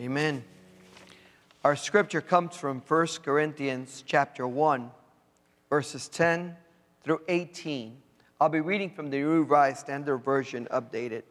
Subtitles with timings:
[0.00, 0.42] Amen.
[1.62, 4.90] Our scripture comes from 1 Corinthians chapter 1,
[5.68, 6.56] verses 10
[7.04, 7.98] through 18.
[8.40, 11.24] I'll be reading from the Revised Standard Version updated.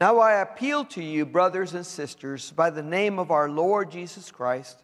[0.00, 4.30] Now I appeal to you, brothers and sisters, by the name of our Lord Jesus
[4.30, 4.78] Christ,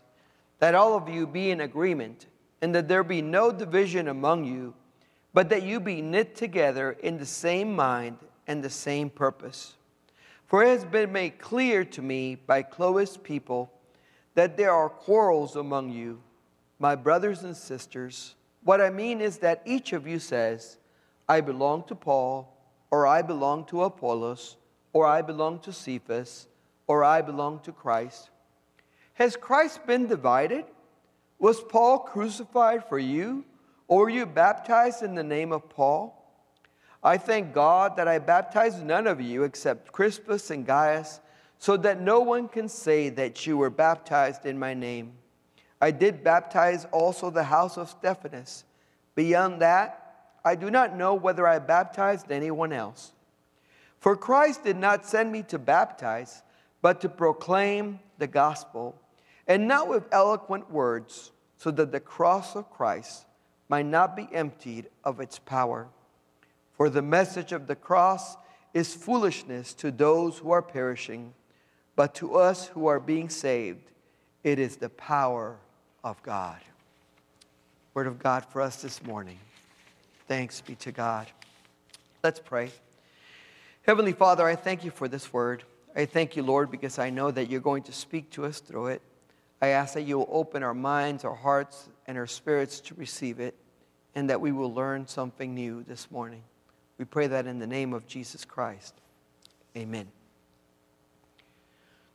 [0.59, 2.27] that all of you be in agreement,
[2.61, 4.75] and that there be no division among you,
[5.33, 9.75] but that you be knit together in the same mind and the same purpose.
[10.49, 13.71] For it has been made clear to me by Chloe's people
[14.35, 16.21] that there are quarrels among you,
[16.79, 18.35] my brothers and sisters.
[18.65, 20.79] What I mean is that each of you says,
[21.29, 22.53] I belong to Paul,
[22.91, 24.57] or I belong to Apollos
[24.93, 26.49] or I belong to Cephas,
[26.87, 28.31] or I belong to Christ.
[29.15, 30.65] Has Christ been divided?
[31.39, 33.45] Was Paul crucified for you,
[33.87, 36.18] or were you baptized in the name of Paul?
[37.03, 41.21] I thank God that I baptized none of you except Crispus and Gaius,
[41.59, 45.13] so that no one can say that you were baptized in my name.
[45.81, 48.65] I did baptize also the house of Stephanas.
[49.15, 50.05] Beyond that,
[50.45, 53.13] I do not know whether I baptized anyone else.
[54.01, 56.43] For Christ did not send me to baptize,
[56.81, 59.01] but to proclaim the gospel,
[59.47, 63.27] and not with eloquent words, so that the cross of Christ
[63.69, 65.89] might not be emptied of its power.
[66.79, 68.37] For the message of the cross
[68.73, 71.35] is foolishness to those who are perishing,
[71.97, 73.91] but to us who are being saved,
[74.45, 75.57] it is the power
[76.05, 76.61] of God.
[77.95, 79.41] Word of God for us this morning.
[80.29, 81.27] Thanks be to God.
[82.23, 82.71] Let's pray.
[83.83, 85.65] Heavenly Father, I thank you for this word.
[85.97, 88.89] I thank you, Lord, because I know that you're going to speak to us through
[88.89, 89.03] it.
[89.61, 93.41] I ask that you will open our minds, our hearts, and our spirits to receive
[93.41, 93.57] it,
[94.15, 96.45] and that we will learn something new this morning.
[96.99, 98.95] We pray that in the name of Jesus Christ.
[99.77, 100.09] Amen.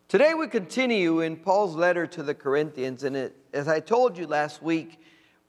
[0.10, 4.28] Today we continue in Paul's letter to the Corinthians, and it, as I told you
[4.28, 5.00] last week,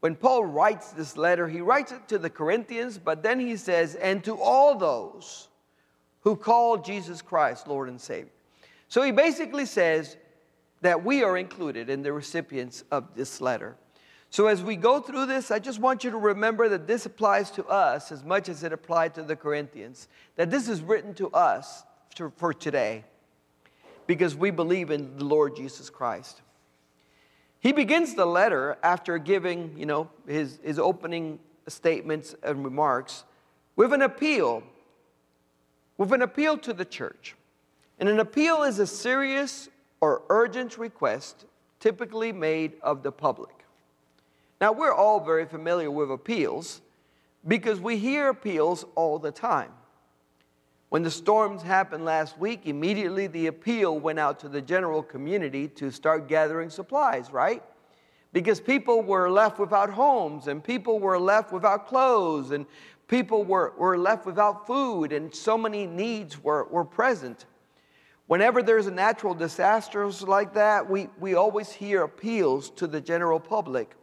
[0.01, 3.95] when Paul writes this letter, he writes it to the Corinthians, but then he says,
[3.97, 5.49] and to all those
[6.21, 8.31] who called Jesus Christ Lord and Savior.
[8.89, 10.17] So he basically says
[10.83, 13.77] that we are included in the recipients of this letter.
[14.35, 17.53] So as we go through this, I just want you to remember that this applies
[17.53, 21.31] to us as much as it applied to the Corinthians, that this is written to
[21.31, 21.85] us
[22.35, 23.05] for today
[24.09, 26.43] because we believe in the Lord Jesus Christ.
[27.61, 33.23] He begins the letter after giving, you know, his, his opening statements and remarks
[33.77, 34.65] with an appeal
[35.97, 37.37] with an appeal to the church.
[38.01, 39.69] And an appeal is a serious
[40.01, 41.45] or urgent request
[41.79, 43.64] typically made of the public.
[44.65, 46.81] Now, we're all very familiar with appeals
[47.47, 49.71] because we hear appeals all the time.
[50.89, 55.69] When the storms happened last week, immediately the appeal went out to the general community
[55.69, 57.63] to start gathering supplies, right?
[58.33, 62.65] Because people were left without homes and people were left without clothes and
[63.07, 67.45] people were, were left without food and so many needs were, were present.
[68.29, 73.39] Whenever there's a natural disaster like that, we, we always hear appeals to the general
[73.39, 73.95] public.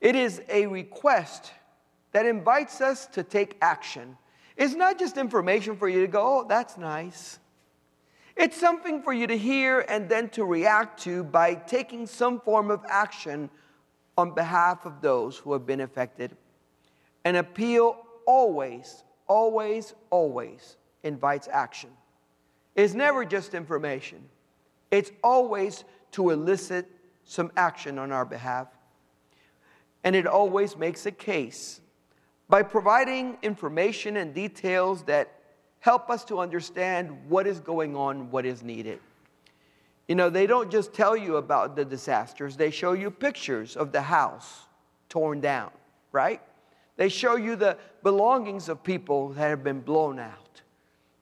[0.00, 1.52] It is a request
[2.12, 4.16] that invites us to take action.
[4.56, 7.38] It's not just information for you to go, oh, that's nice.
[8.36, 12.70] It's something for you to hear and then to react to by taking some form
[12.70, 13.50] of action
[14.16, 16.36] on behalf of those who have been affected.
[17.24, 21.90] An appeal always, always, always invites action.
[22.74, 24.28] It's never just information,
[24.90, 26.88] it's always to elicit
[27.24, 28.68] some action on our behalf.
[30.04, 31.80] And it always makes a case
[32.48, 35.32] by providing information and details that
[35.78, 39.00] help us to understand what is going on, what is needed.
[40.08, 43.92] You know, they don't just tell you about the disasters, they show you pictures of
[43.92, 44.66] the house
[45.08, 45.70] torn down,
[46.12, 46.40] right?
[46.96, 50.62] They show you the belongings of people that have been blown out.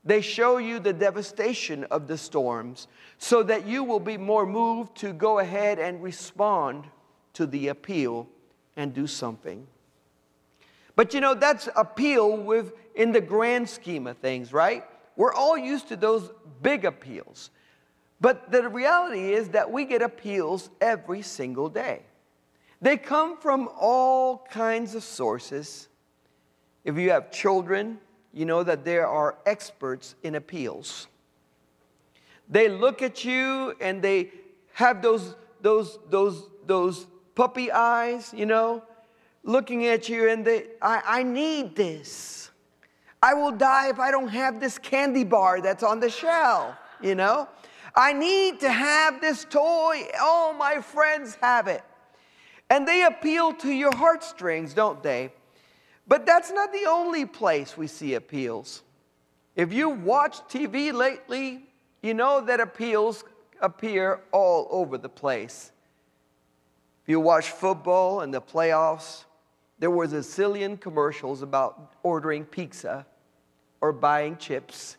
[0.04, 2.88] They show you the devastation of the storms
[3.19, 6.84] so that you will be more moved to go ahead and respond
[7.34, 8.26] to the appeal
[8.78, 9.66] and do something.
[10.96, 14.84] But you know, that's appeal with in the grand scheme of things, right?
[15.16, 16.30] We're all used to those
[16.62, 17.50] big appeals.
[18.20, 22.02] But the reality is that we get appeals every single day.
[22.80, 25.88] They come from all kinds of sources.
[26.84, 27.98] If you have children,
[28.32, 31.08] you know that there are experts in appeals.
[32.48, 34.31] They look at you and they
[34.74, 37.06] have those, those, those, those
[37.38, 38.82] puppy eyes, you know,
[39.44, 42.50] looking at you and they, I, I need this.
[43.23, 47.14] I will die if I don't have this candy bar that's on the shelf, you
[47.14, 47.49] know.
[47.94, 50.08] I need to have this toy.
[50.20, 51.85] All my friends have it.
[52.70, 55.32] And they appeal to your heartstrings, don't they?
[56.08, 58.82] But that's not the only place we see appeals.
[59.55, 61.62] If you watch TV lately,
[62.02, 63.23] you know that appeals
[63.61, 65.70] appear all over the place.
[67.08, 69.25] You watch football and the playoffs,
[69.78, 73.06] there was a zillion commercials about ordering pizza
[73.81, 74.99] or buying chips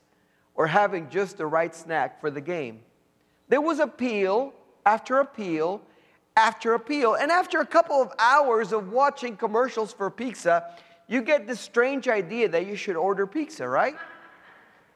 [0.56, 2.80] or having just the right snack for the game.
[3.48, 4.54] There was appeal
[4.88, 5.84] after appeal
[6.36, 7.14] after appeal.
[7.14, 10.74] And after a couple of hours of watching commercials for pizza,
[11.08, 13.96] you get this strange idea that you should order pizza, right?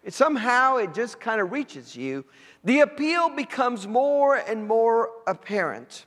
[0.04, 2.26] It, somehow it just kind of reaches you.
[2.64, 6.06] The appeal becomes more and more apparent.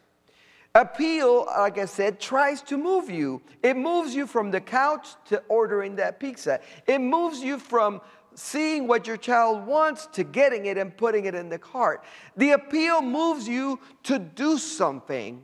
[0.77, 3.41] Appeal, like I said, tries to move you.
[3.63, 6.61] It moves you from the couch to ordering that pizza.
[6.87, 8.03] It moves you from
[8.35, 12.05] seeing what your child wants to getting it and putting it in the cart.
[12.37, 15.43] The appeal moves you to do something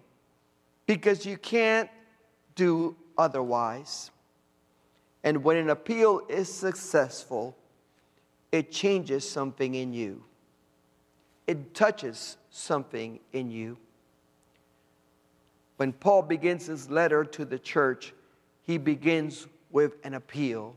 [0.84, 1.88] because you can't
[2.54, 4.10] do otherwise.
[5.24, 7.56] And when an appeal is successful,
[8.50, 10.24] it changes something in you,
[11.46, 13.78] it touches something in you.
[15.76, 18.12] When Paul begins his letter to the church,
[18.62, 20.76] he begins with an appeal.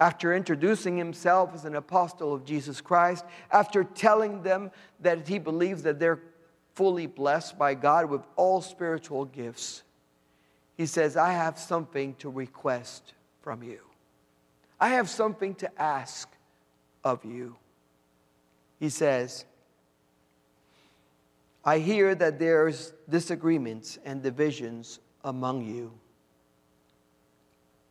[0.00, 4.70] After introducing himself as an apostle of Jesus Christ, after telling them
[5.00, 6.20] that he believes that they're
[6.74, 9.82] fully blessed by God with all spiritual gifts,
[10.76, 13.80] he says, I have something to request from you.
[14.78, 16.28] I have something to ask
[17.02, 17.56] of you.
[18.78, 19.44] He says,
[21.64, 25.92] I hear that there's disagreements and divisions among you.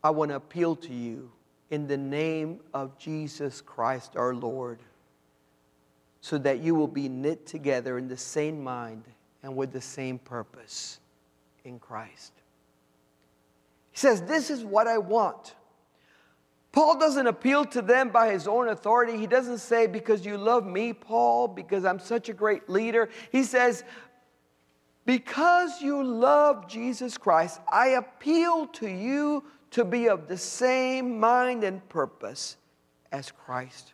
[0.03, 1.31] I want to appeal to you
[1.69, 4.79] in the name of Jesus Christ our Lord
[6.21, 9.03] so that you will be knit together in the same mind
[9.43, 10.99] and with the same purpose
[11.63, 12.33] in Christ.
[13.91, 15.55] He says, This is what I want.
[16.77, 19.17] Paul doesn't appeal to them by his own authority.
[19.17, 23.09] He doesn't say, Because you love me, Paul, because I'm such a great leader.
[23.31, 23.83] He says,
[25.03, 31.63] Because you love Jesus Christ, I appeal to you to be of the same mind
[31.63, 32.57] and purpose
[33.11, 33.93] as Christ.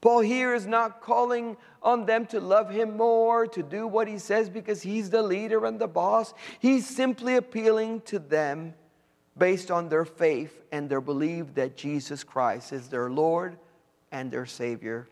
[0.00, 4.16] Paul here is not calling on them to love him more, to do what he
[4.16, 6.32] says because he's the leader and the boss.
[6.60, 8.72] He's simply appealing to them
[9.40, 13.56] based on their faith and their belief that Jesus Christ is their Lord
[14.12, 15.08] and their Savior.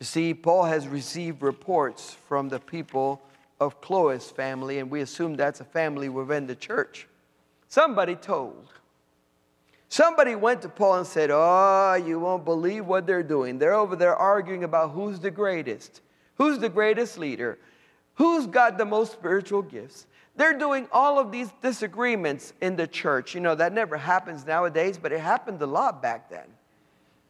[0.00, 3.20] You see, Paul has received reports from the people
[3.60, 7.06] of Chloe's family, and we assume that's a family within the church.
[7.68, 8.72] Somebody told.
[9.90, 13.58] Somebody went to Paul and said, Oh, you won't believe what they're doing.
[13.58, 16.00] They're over there arguing about who's the greatest,
[16.36, 17.58] who's the greatest leader,
[18.20, 20.06] who's got the most spiritual gifts.
[20.36, 23.34] They're doing all of these disagreements in the church.
[23.34, 26.46] You know, that never happens nowadays, but it happened a lot back then.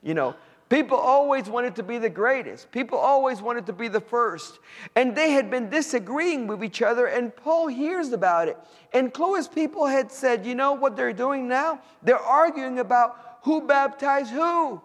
[0.03, 0.35] You know,
[0.69, 2.71] People always wanted to be the greatest.
[2.71, 4.61] People always wanted to be the first.
[4.95, 8.57] And they had been disagreeing with each other, and Paul hears about it.
[8.93, 11.81] And Chloe's people had said, You know what they're doing now?
[12.05, 14.81] They're arguing about who baptized who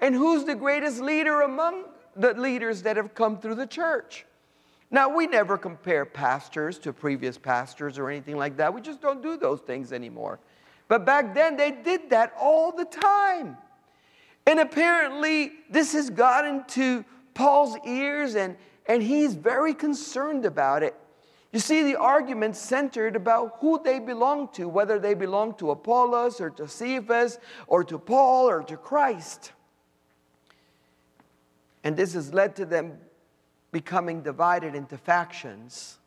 [0.00, 1.84] and who's the greatest leader among
[2.16, 4.26] the leaders that have come through the church.
[4.90, 8.74] Now, we never compare pastors to previous pastors or anything like that.
[8.74, 10.40] We just don't do those things anymore.
[10.88, 13.56] But back then, they did that all the time.
[14.46, 17.04] And apparently, this has gotten to
[17.34, 18.56] Paul's ears, and,
[18.86, 20.96] and he's very concerned about it.
[21.52, 26.40] You see, the argument centered about who they belong to, whether they belong to Apollos
[26.40, 29.52] or to Cephas or to Paul or to Christ.
[31.82, 32.98] And this has led to them
[33.72, 35.98] becoming divided into factions.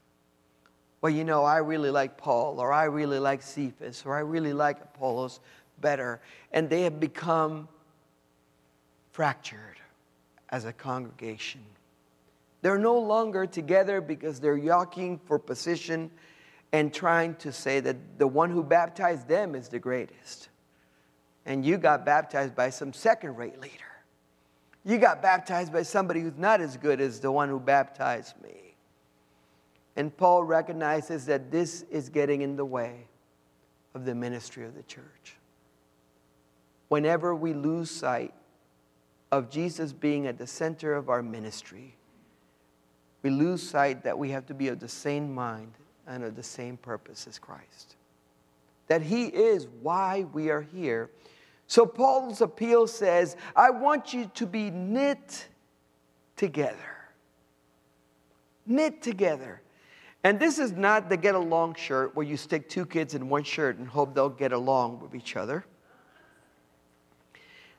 [1.01, 4.53] Well, you know, I really like Paul, or I really like Cephas, or I really
[4.53, 5.39] like Apollos
[5.79, 6.22] better.
[6.51, 7.67] And they have become
[9.12, 9.79] fractured
[10.50, 11.62] as a congregation.
[12.62, 16.10] They're no longer together because they're yoking for position
[16.72, 20.50] and trying to say that the one who baptized them is the greatest.
[21.46, 23.92] And you got baptized by some second rate leader.
[24.86, 28.75] You got baptized by somebody who's not as good as the one who baptized me.
[29.96, 33.08] And Paul recognizes that this is getting in the way
[33.94, 35.36] of the ministry of the church.
[36.90, 38.34] Whenever we lose sight
[39.32, 41.96] of Jesus being at the center of our ministry,
[43.22, 45.72] we lose sight that we have to be of the same mind
[46.06, 47.96] and of the same purpose as Christ.
[48.88, 51.10] That He is why we are here.
[51.67, 55.48] So Paul's appeal says, I want you to be knit
[56.36, 56.77] together.
[58.65, 59.62] Knit together.
[60.24, 63.43] And this is not the get along shirt where you stick two kids in one
[63.43, 65.65] shirt and hope they'll get along with each other.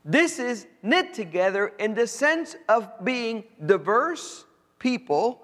[0.05, 4.45] This is knit together in the sense of being diverse
[4.79, 5.44] people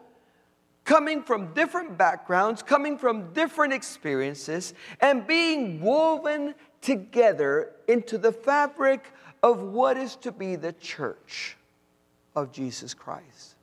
[0.85, 9.13] coming from different backgrounds, coming from different experiences, and being woven together into the fabric
[9.43, 11.57] of what is to be the church
[12.35, 13.55] of Jesus Christ.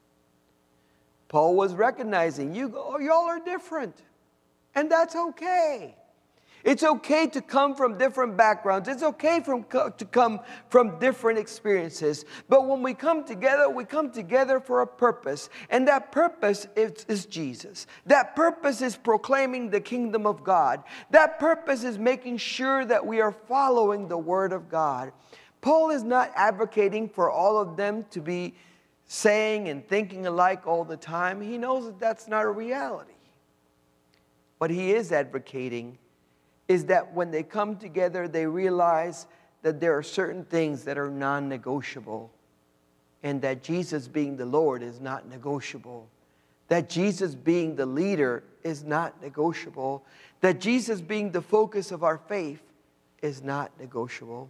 [1.30, 3.96] Paul was recognizing you, y'all are different,
[4.76, 5.96] and that's okay.
[6.64, 8.90] It's okay to come from different backgrounds.
[8.90, 12.26] It's okay from, to come from different experiences.
[12.50, 15.50] But when we come together, we come together for a purpose.
[15.70, 17.88] And that purpose is, is Jesus.
[18.06, 20.84] That purpose is proclaiming the kingdom of God.
[21.12, 25.14] That purpose is making sure that we are following the word of God.
[25.62, 28.56] Paul is not advocating for all of them to be
[29.06, 31.40] saying and thinking alike all the time.
[31.40, 33.12] He knows that that's not a reality.
[34.60, 35.98] But he is advocating
[36.68, 39.26] is that when they come together, they realize
[39.62, 42.32] that there are certain things that are non negotiable,
[43.24, 46.08] and that Jesus being the Lord is not negotiable,
[46.68, 50.06] that Jesus being the leader is not negotiable,
[50.42, 52.62] that Jesus being the focus of our faith
[53.22, 54.50] is not negotiable.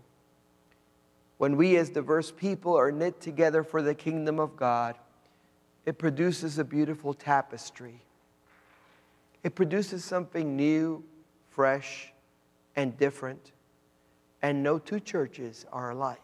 [1.37, 4.97] When we, as diverse people, are knit together for the kingdom of God,
[5.85, 8.01] it produces a beautiful tapestry.
[9.43, 11.03] It produces something new
[11.57, 12.13] fresh,
[12.75, 13.51] and different.
[14.43, 16.21] And no two churches are alike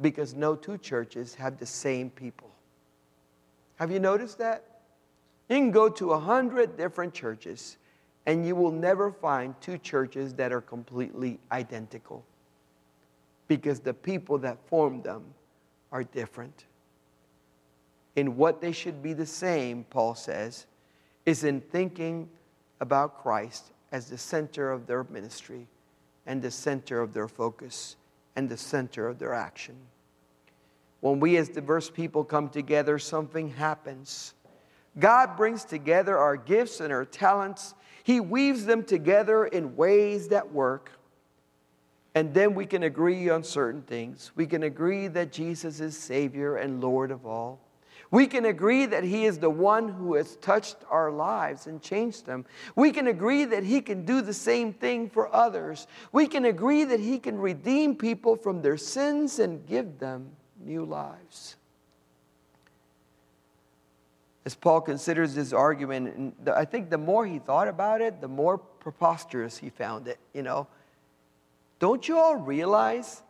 [0.00, 2.50] because no two churches have the same people.
[3.76, 4.64] Have you noticed that?
[5.48, 7.76] You can go to a hundred different churches
[8.26, 12.24] and you will never find two churches that are completely identical
[13.46, 15.22] because the people that form them
[15.92, 16.64] are different.
[18.16, 20.66] In what they should be the same, Paul says,
[21.24, 22.28] is in thinking
[22.80, 25.66] about Christ as the center of their ministry
[26.26, 27.96] and the center of their focus
[28.36, 29.74] and the center of their action.
[31.00, 34.34] When we as diverse people come together, something happens.
[34.98, 37.74] God brings together our gifts and our talents.
[38.04, 40.90] He weaves them together in ways that work.
[42.14, 44.30] And then we can agree on certain things.
[44.36, 47.60] We can agree that Jesus is Savior and Lord of all.
[48.10, 52.26] We can agree that He is the one who has touched our lives and changed
[52.26, 52.44] them.
[52.74, 55.86] We can agree that He can do the same thing for others.
[56.12, 60.30] We can agree that He can redeem people from their sins and give them
[60.64, 61.56] new lives.
[64.46, 68.58] As Paul considers this argument, I think the more he thought about it, the more
[68.58, 70.20] preposterous he found it.
[70.32, 70.68] You know,
[71.80, 73.22] don't you all realize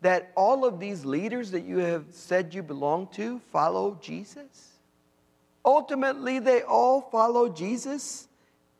[0.00, 4.70] that all of these leaders that you have said you belong to follow Jesus?
[5.64, 8.28] Ultimately, they all follow Jesus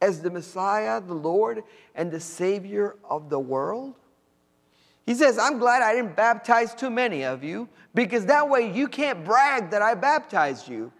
[0.00, 1.62] as the Messiah, the Lord,
[1.95, 3.95] and the Savior of the world.
[5.05, 8.89] He says, I'm glad I didn't baptize too many of you because that way you
[8.89, 10.93] can't brag that I baptized you.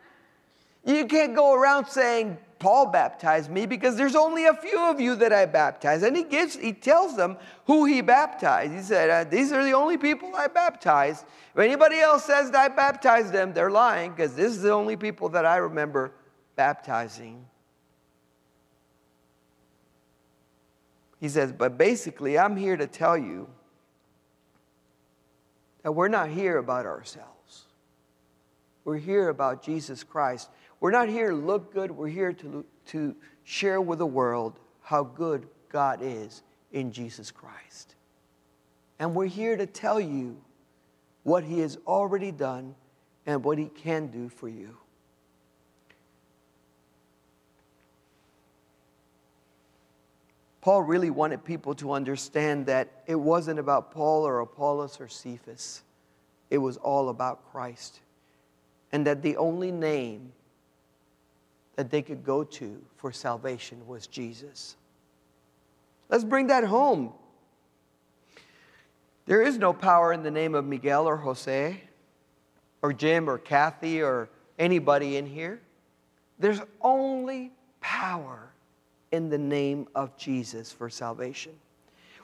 [0.85, 5.17] You can't go around saying, Paul baptized me because there's only a few of you
[5.17, 6.05] that I baptized.
[6.05, 8.75] And he gives, he tells them who he baptized.
[8.75, 11.25] He said, uh, These are the only people I baptized.
[11.55, 14.97] If anybody else says that I baptized them, they're lying because this is the only
[14.97, 16.12] people that I remember
[16.55, 17.47] baptizing.
[21.19, 23.49] He says, But basically, I'm here to tell you
[25.83, 27.64] that we're not here about ourselves.
[28.85, 30.50] We're here about Jesus Christ
[30.81, 35.05] we're not here to look good, we're here to, to share with the world how
[35.05, 37.95] good God is in Jesus Christ.
[38.99, 40.39] And we're here to tell you
[41.23, 42.75] what He has already done
[43.27, 44.77] and what He can do for you.
[50.61, 55.83] Paul really wanted people to understand that it wasn't about Paul or Apollos or Cephas.
[56.51, 58.01] It was all about Christ.
[58.93, 60.33] And that the only name
[61.81, 64.77] that they could go to for salvation was Jesus.
[66.11, 67.15] Let's bring that home.
[69.25, 71.81] There is no power in the name of Miguel or Jose
[72.83, 75.63] or Jim or Kathy or anybody in here.
[76.39, 78.53] There's only power
[79.11, 81.53] in the name of Jesus for salvation.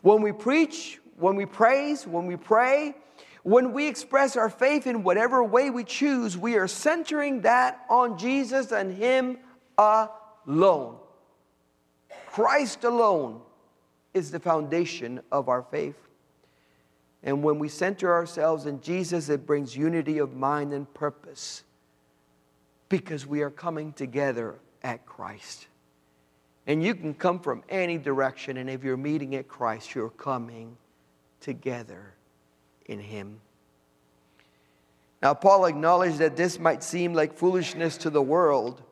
[0.02, 2.94] When we preach, when we praise, when we pray,
[3.42, 8.18] when we express our faith in whatever way we choose, we are centering that on
[8.18, 9.38] Jesus and Him
[9.78, 10.96] alone.
[12.30, 13.40] Christ alone
[14.14, 15.96] is the foundation of our faith.
[17.22, 21.64] And when we center ourselves in Jesus, it brings unity of mind and purpose
[22.88, 25.66] because we are coming together at Christ.
[26.66, 30.76] And you can come from any direction, and if you're meeting at Christ, you're coming
[31.40, 32.14] together
[32.86, 33.40] in Him.
[35.22, 38.82] Now, Paul acknowledged that this might seem like foolishness to the world,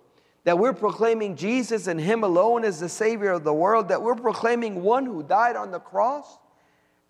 [0.45, 4.15] that we're proclaiming Jesus and Him alone as the Savior of the world, that we're
[4.15, 6.39] proclaiming one who died on the cross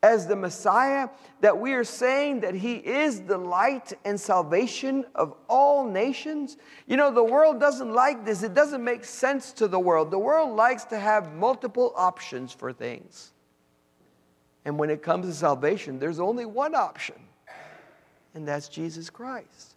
[0.03, 1.09] as the Messiah,
[1.41, 6.59] that we are saying that He is the light and salvation of all nations.
[6.87, 8.43] You know, the world doesn't like this.
[8.43, 10.11] It doesn't make sense to the world.
[10.11, 13.33] The world likes to have multiple options for things.
[14.67, 17.17] And when it comes to salvation, there's only one option,
[18.35, 19.74] and that's Jesus Christ.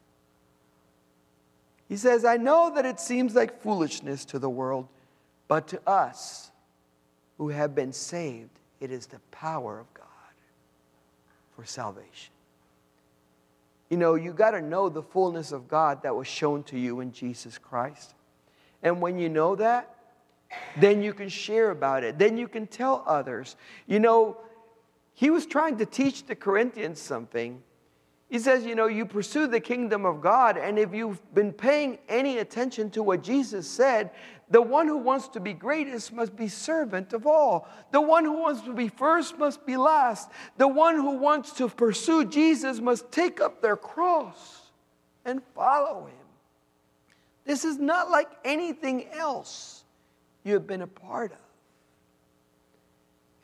[1.88, 4.88] He says, I know that it seems like foolishness to the world,
[5.48, 6.52] but to us
[7.38, 10.06] who have been saved, it is the power of God
[11.56, 12.34] for salvation.
[13.90, 17.00] You know, you got to know the fullness of God that was shown to you
[17.00, 18.14] in Jesus Christ.
[18.84, 19.94] And when you know that,
[20.78, 22.18] then you can share about it.
[22.18, 23.56] Then you can tell others.
[23.86, 24.38] You know,
[25.14, 27.62] he was trying to teach the Corinthians something.
[28.30, 31.98] He says, you know, you pursue the kingdom of God, and if you've been paying
[32.10, 34.12] any attention to what Jesus said,
[34.50, 37.68] the one who wants to be greatest must be servant of all.
[37.92, 40.30] The one who wants to be first must be last.
[40.58, 44.72] The one who wants to pursue Jesus must take up their cross
[45.26, 46.14] and follow him.
[47.46, 49.84] This is not like anything else
[50.44, 51.38] you have been a part of.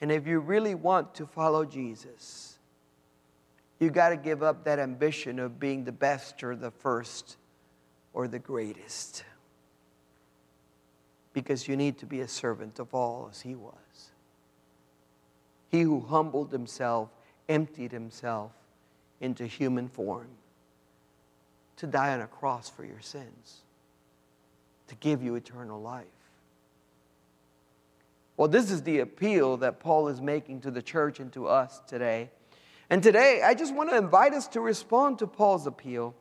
[0.01, 2.52] And if you really want to follow Jesus,
[3.83, 7.37] you got to give up that ambition of being the best or the first
[8.13, 9.23] or the greatest
[11.33, 13.73] because you need to be a servant of all as he was.
[15.69, 17.09] He who humbled himself,
[17.49, 18.51] emptied himself
[19.19, 20.27] into human form
[21.77, 23.61] to die on a cross for your sins,
[24.87, 26.05] to give you eternal life.
[28.37, 31.81] Well, this is the appeal that Paul is making to the church and to us
[31.87, 32.29] today.
[32.93, 36.13] And today, I just want to invite us to respond to Paul's appeal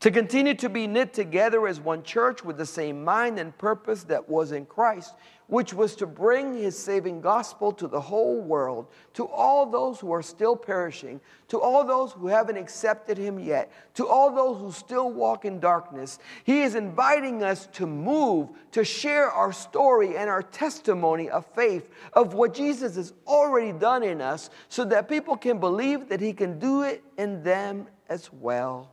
[0.00, 4.04] to continue to be knit together as one church with the same mind and purpose
[4.04, 5.14] that was in Christ,
[5.46, 10.12] which was to bring his saving gospel to the whole world, to all those who
[10.12, 14.70] are still perishing, to all those who haven't accepted him yet, to all those who
[14.70, 16.18] still walk in darkness.
[16.44, 21.88] He is inviting us to move, to share our story and our testimony of faith,
[22.12, 26.34] of what Jesus has already done in us, so that people can believe that he
[26.34, 28.92] can do it in them as well.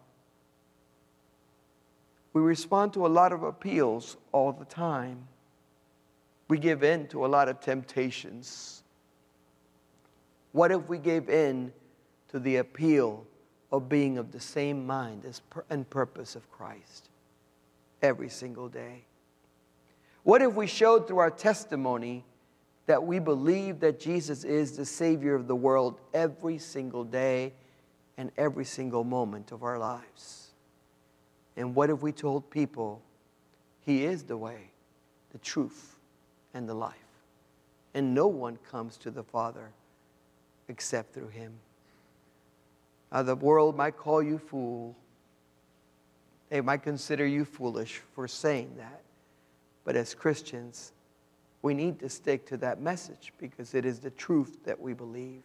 [2.34, 5.28] We respond to a lot of appeals all the time.
[6.48, 8.84] We give in to a lot of temptations.
[10.52, 11.72] What if we gave in
[12.30, 13.26] to the appeal
[13.72, 15.26] of being of the same mind
[15.69, 17.10] and purpose of Christ
[18.02, 19.06] every single day?
[20.24, 22.24] What if we showed through our testimony
[22.86, 27.54] that we believe that Jesus is the Savior of the world every single day
[28.17, 30.42] and every single moment of our lives?
[31.56, 33.02] And what if we told people
[33.86, 34.72] He is the way,
[35.32, 35.98] the truth,
[36.54, 36.96] and the life?
[37.94, 39.70] And no one comes to the Father
[40.68, 41.54] except through Him.
[43.12, 44.96] Now, the world might call you fool.
[46.50, 49.02] They might consider you foolish for saying that.
[49.86, 50.94] But as Christians,
[51.62, 55.44] we need to stick to that message because it is the truth that we believe.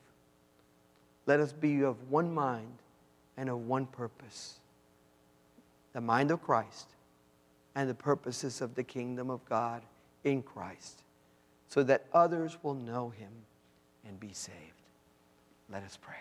[1.26, 2.78] Let us be of one mind
[3.36, 4.60] and of one purpose
[5.98, 6.86] the mind of Christ
[7.74, 9.82] and the purposes of the kingdom of God
[10.22, 11.02] in Christ,
[11.68, 13.32] so that others will know him
[14.06, 14.54] and be saved.
[15.68, 16.14] Let us pray.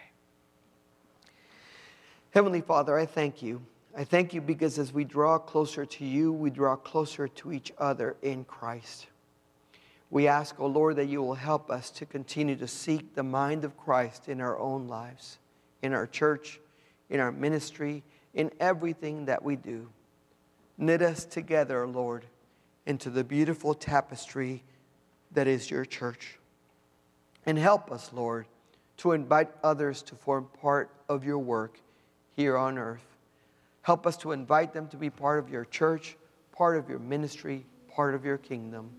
[2.31, 3.61] Heavenly Father, I thank you.
[3.95, 7.71] I thank you because as we draw closer to you, we draw closer to each
[7.77, 9.05] other in Christ.
[10.09, 13.21] We ask, O oh Lord, that you will help us to continue to seek the
[13.21, 15.37] mind of Christ in our own lives,
[15.83, 16.59] in our church,
[17.11, 18.01] in our ministry,
[18.37, 19.89] in everything that we do.
[20.77, 22.23] Knit us together, Lord,
[22.85, 24.63] into the beautiful tapestry
[25.31, 26.37] that is your church.
[27.47, 28.45] And help us, Lord,
[28.97, 31.79] to invite others to form part of your work
[32.35, 33.03] here on earth.
[33.81, 36.15] Help us to invite them to be part of your church,
[36.51, 38.91] part of your ministry, part of your kingdom.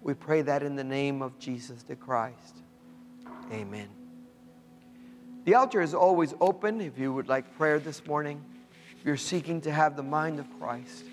[0.00, 2.56] We pray that in the name of Jesus the Christ.
[3.52, 3.88] Amen.
[5.44, 8.42] The altar is always open if you would like prayer this morning
[9.04, 11.04] you're seeking to have the mind of Christ,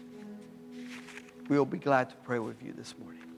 [1.48, 3.29] we'll be glad to pray with you this morning.